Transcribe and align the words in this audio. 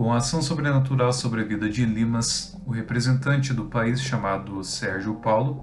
Com 0.00 0.14
a 0.14 0.16
ação 0.16 0.40
sobrenatural 0.40 1.12
sobre 1.12 1.42
a 1.42 1.44
vida 1.44 1.68
de 1.68 1.84
Limas, 1.84 2.58
o 2.64 2.70
representante 2.70 3.52
do 3.52 3.66
país 3.66 4.00
chamado 4.00 4.64
Sérgio 4.64 5.16
Paulo, 5.16 5.62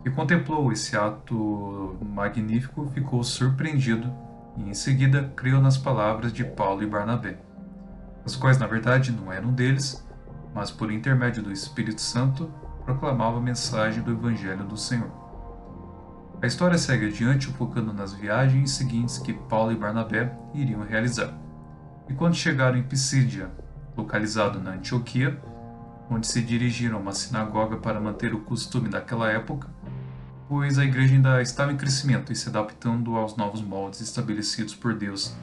que 0.00 0.10
contemplou 0.12 0.70
esse 0.70 0.96
ato 0.96 1.98
magnífico, 2.00 2.88
ficou 2.94 3.24
surpreendido 3.24 4.14
e 4.56 4.62
em 4.62 4.74
seguida 4.74 5.32
creu 5.34 5.60
nas 5.60 5.76
palavras 5.76 6.32
de 6.32 6.44
Paulo 6.44 6.84
e 6.84 6.86
Barnabé, 6.86 7.36
as 8.24 8.36
quais 8.36 8.58
na 8.58 8.66
verdade 8.68 9.10
não 9.10 9.32
eram 9.32 9.52
deles, 9.52 10.06
mas 10.54 10.70
por 10.70 10.92
intermédio 10.92 11.42
do 11.42 11.50
Espírito 11.50 12.00
Santo 12.00 12.48
proclamava 12.84 13.38
a 13.38 13.42
mensagem 13.42 14.04
do 14.04 14.12
Evangelho 14.12 14.62
do 14.62 14.76
Senhor. 14.76 15.10
A 16.40 16.46
história 16.46 16.78
segue 16.78 17.06
adiante 17.06 17.48
focando 17.48 17.92
nas 17.92 18.12
viagens 18.12 18.70
seguintes 18.70 19.18
que 19.18 19.32
Paulo 19.32 19.72
e 19.72 19.76
Barnabé 19.76 20.32
iriam 20.54 20.84
realizar. 20.84 21.47
E 22.08 22.14
quando 22.14 22.34
chegaram 22.34 22.78
em 22.78 22.82
Pisídia, 22.82 23.50
localizado 23.96 24.58
na 24.60 24.72
Antioquia, 24.72 25.38
onde 26.10 26.26
se 26.26 26.40
dirigiram 26.40 26.96
a 26.96 27.00
uma 27.00 27.12
sinagoga 27.12 27.76
para 27.76 28.00
manter 28.00 28.34
o 28.34 28.40
costume 28.40 28.88
daquela 28.88 29.30
época, 29.30 29.68
pois 30.48 30.78
a 30.78 30.84
igreja 30.84 31.14
ainda 31.14 31.42
estava 31.42 31.70
em 31.70 31.76
crescimento 31.76 32.32
e 32.32 32.36
se 32.36 32.48
adaptando 32.48 33.14
aos 33.14 33.36
novos 33.36 33.60
moldes 33.60 34.00
estabelecidos 34.00 34.74
por 34.74 34.94
Deus 34.94 35.36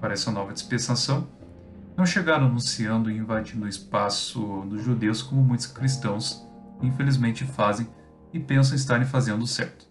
para 0.00 0.12
essa 0.12 0.30
nova 0.30 0.52
dispensação, 0.52 1.26
não 1.96 2.06
chegaram 2.06 2.46
anunciando 2.46 3.10
e 3.10 3.16
invadindo 3.16 3.66
o 3.66 3.68
espaço 3.68 4.64
dos 4.68 4.82
judeus 4.82 5.22
como 5.22 5.42
muitos 5.42 5.66
cristãos 5.66 6.46
infelizmente 6.80 7.44
fazem 7.44 7.88
e 8.32 8.38
pensam 8.38 8.76
estarem 8.76 9.06
fazendo 9.06 9.46
certo. 9.46 9.86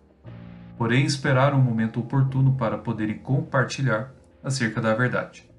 Porém, 0.77 1.05
esperaram 1.05 1.57
o 1.57 1.61
um 1.61 1.63
momento 1.63 1.99
oportuno 1.99 2.55
para 2.55 2.77
poderem 2.77 3.19
compartilhar 3.19 4.11
acerca 4.43 4.81
da 4.81 4.95
verdade, 4.95 5.50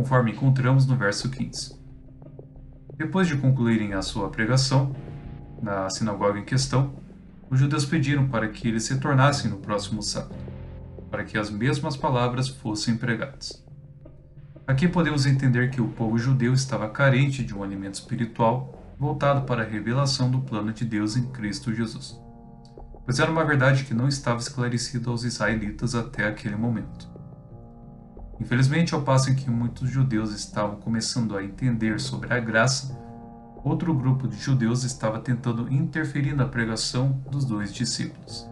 conforme 0.00 0.32
encontramos 0.32 0.86
no 0.86 0.96
verso 0.96 1.28
15. 1.28 1.78
Depois 2.96 3.28
de 3.28 3.36
concluírem 3.36 3.92
a 3.92 4.00
sua 4.00 4.30
pregação 4.30 4.96
na 5.62 5.90
sinagoga 5.90 6.38
em 6.38 6.44
questão, 6.44 6.94
os 7.50 7.58
judeus 7.58 7.84
pediram 7.84 8.26
para 8.26 8.48
que 8.48 8.66
eles 8.66 8.88
retornassem 8.88 9.50
no 9.50 9.58
próximo 9.58 10.02
sábado, 10.02 10.34
para 11.10 11.22
que 11.22 11.36
as 11.36 11.50
mesmas 11.50 11.98
palavras 11.98 12.48
fossem 12.48 12.96
pregadas. 12.96 13.62
Aqui 14.66 14.88
podemos 14.88 15.26
entender 15.26 15.68
que 15.68 15.82
o 15.82 15.88
povo 15.88 16.16
judeu 16.16 16.54
estava 16.54 16.88
carente 16.88 17.44
de 17.44 17.54
um 17.54 17.62
alimento 17.62 17.96
espiritual 17.96 18.94
voltado 18.98 19.42
para 19.42 19.64
a 19.64 19.66
revelação 19.66 20.30
do 20.30 20.40
plano 20.40 20.72
de 20.72 20.86
Deus 20.86 21.14
em 21.14 21.26
Cristo 21.26 21.74
Jesus, 21.74 22.18
pois 23.04 23.18
era 23.18 23.30
uma 23.30 23.44
verdade 23.44 23.84
que 23.84 23.92
não 23.92 24.08
estava 24.08 24.40
esclarecida 24.40 25.10
aos 25.10 25.24
israelitas 25.24 25.94
até 25.94 26.26
aquele 26.26 26.56
momento. 26.56 27.09
Infelizmente, 28.40 28.94
ao 28.94 29.02
passo 29.02 29.30
em 29.30 29.34
que 29.34 29.50
muitos 29.50 29.90
judeus 29.90 30.32
estavam 30.32 30.76
começando 30.76 31.36
a 31.36 31.44
entender 31.44 32.00
sobre 32.00 32.32
a 32.32 32.40
graça, 32.40 32.98
outro 33.62 33.92
grupo 33.92 34.26
de 34.26 34.38
judeus 34.38 34.82
estava 34.82 35.20
tentando 35.20 35.70
interferir 35.70 36.34
na 36.34 36.46
pregação 36.46 37.22
dos 37.30 37.44
dois 37.44 37.72
discípulos, 37.72 38.48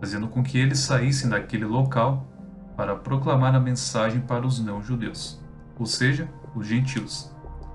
fazendo 0.00 0.28
com 0.28 0.42
que 0.42 0.56
eles 0.56 0.78
saíssem 0.78 1.28
daquele 1.28 1.66
local 1.66 2.26
para 2.74 2.96
proclamar 2.96 3.54
a 3.54 3.60
mensagem 3.60 4.22
para 4.22 4.46
os 4.46 4.58
não-judeus, 4.58 5.38
ou 5.78 5.84
seja, 5.84 6.26
os 6.54 6.66
gentios. 6.66 7.30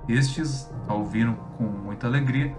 Estes 0.09 0.67
a 0.87 0.93
ouviram 0.95 1.35
com 1.57 1.65
muita 1.65 2.07
alegria, 2.07 2.55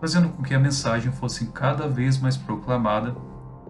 fazendo 0.00 0.28
com 0.30 0.42
que 0.42 0.54
a 0.54 0.58
mensagem 0.58 1.12
fosse 1.12 1.46
cada 1.46 1.88
vez 1.88 2.18
mais 2.18 2.36
proclamada, 2.36 3.14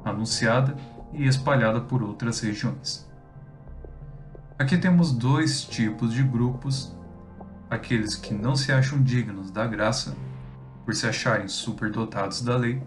anunciada 0.02 0.75
e 1.12 1.27
espalhada 1.27 1.80
por 1.83 2.02
outras 2.02 2.41
regiões. 2.41 3.14
Aqui 4.57 4.79
temos 4.79 5.11
dois 5.11 5.65
tipos 5.65 6.13
de 6.13 6.23
grupos 6.23 6.97
aqueles 7.69 8.15
que 8.15 8.33
não 8.33 8.55
se 8.55 8.70
acham 8.70 9.03
dignos 9.03 9.51
da 9.51 9.67
graça, 9.67 10.17
por 10.85 10.95
se 10.95 11.07
acharem 11.07 11.48
superdotados 11.48 12.41
da 12.41 12.57
lei, 12.57 12.81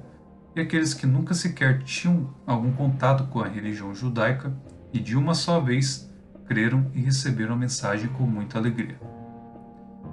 e 0.55 0.61
aqueles 0.61 0.93
que 0.93 1.05
nunca 1.05 1.33
sequer 1.33 1.83
tinham 1.83 2.33
algum 2.45 2.71
contato 2.71 3.25
com 3.27 3.41
a 3.41 3.47
religião 3.47 3.93
judaica 3.93 4.55
e 4.93 4.99
de 4.99 5.17
uma 5.17 5.33
só 5.33 5.59
vez 5.59 6.09
creram 6.45 6.89
e 6.93 7.01
receberam 7.01 7.53
a 7.53 7.57
mensagem 7.57 8.07
com 8.09 8.23
muita 8.23 8.57
alegria. 8.57 8.99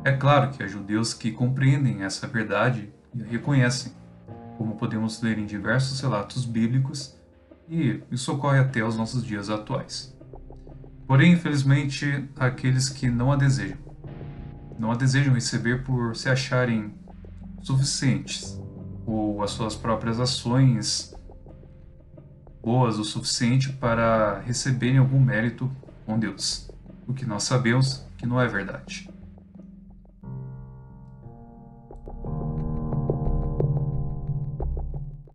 É 0.05 0.13
claro 0.13 0.51
que 0.51 0.63
há 0.63 0.67
judeus 0.67 1.15
que 1.15 1.31
compreendem 1.31 2.03
essa 2.03 2.27
verdade 2.27 2.93
e 3.15 3.23
a 3.23 3.27
reconhecem, 3.27 3.93
como 4.59 4.75
podemos 4.75 5.23
ler 5.23 5.39
em 5.39 5.47
diversos 5.47 6.01
relatos 6.01 6.45
bíblicos, 6.45 7.17
e 7.69 8.03
isso 8.11 8.33
ocorre 8.33 8.59
até 8.59 8.81
aos 8.81 8.97
nossos 8.97 9.25
dias 9.25 9.49
atuais. 9.49 10.14
Porém, 11.07 11.33
infelizmente, 11.33 12.29
aqueles 12.37 12.89
que 12.89 13.09
não 13.09 13.31
a 13.31 13.37
desejam, 13.37 13.79
não 14.79 14.91
a 14.91 14.97
desejam 14.97 15.35
receber 15.35 15.85
por 15.85 16.17
se 16.17 16.29
acharem 16.29 16.95
suficientes, 17.63 18.61
ou 19.07 19.43
as 19.43 19.51
suas 19.51 19.75
próprias 19.75 20.19
ações 20.19 21.15
boas 22.63 22.99
o 22.99 23.05
suficiente 23.05 23.71
para 23.75 24.41
receberem 24.41 24.97
algum 24.97 25.21
mérito 25.21 25.71
com 26.07 26.19
Deus, 26.19 26.71
o 27.07 27.13
que 27.13 27.27
nós 27.27 27.43
sabemos 27.43 28.07
que 28.17 28.27
não 28.27 28.41
é 28.41 28.49
verdade. 28.49 29.14